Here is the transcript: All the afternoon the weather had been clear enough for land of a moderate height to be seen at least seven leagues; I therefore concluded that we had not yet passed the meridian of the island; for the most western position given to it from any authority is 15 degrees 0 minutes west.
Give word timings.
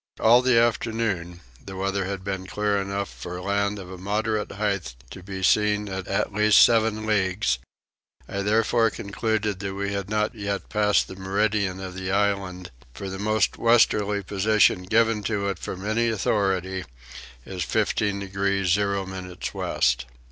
All 0.19 0.41
the 0.41 0.57
afternoon 0.59 1.41
the 1.63 1.75
weather 1.75 2.05
had 2.05 2.23
been 2.23 2.47
clear 2.47 2.81
enough 2.81 3.07
for 3.07 3.39
land 3.39 3.77
of 3.77 3.91
a 3.91 3.99
moderate 3.99 4.53
height 4.53 4.95
to 5.11 5.21
be 5.21 5.43
seen 5.43 5.87
at 5.89 6.33
least 6.33 6.59
seven 6.63 7.05
leagues; 7.05 7.59
I 8.27 8.41
therefore 8.41 8.89
concluded 8.89 9.59
that 9.59 9.75
we 9.75 9.93
had 9.93 10.09
not 10.09 10.33
yet 10.33 10.69
passed 10.69 11.07
the 11.07 11.15
meridian 11.15 11.79
of 11.79 11.93
the 11.93 12.11
island; 12.11 12.71
for 12.95 13.11
the 13.11 13.19
most 13.19 13.59
western 13.59 14.23
position 14.23 14.81
given 14.85 15.21
to 15.25 15.47
it 15.49 15.59
from 15.59 15.85
any 15.85 16.09
authority 16.09 16.83
is 17.45 17.63
15 17.63 18.21
degrees 18.21 18.69
0 18.73 19.05
minutes 19.05 19.53
west. 19.53 20.07